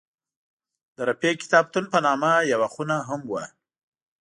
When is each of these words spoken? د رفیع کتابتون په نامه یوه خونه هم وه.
د 0.95 0.97
رفیع 1.09 1.35
کتابتون 1.43 1.85
په 1.93 1.97
نامه 2.05 2.31
یوه 2.53 2.67
خونه 2.73 2.95
هم 3.09 3.21
وه. 3.31 3.43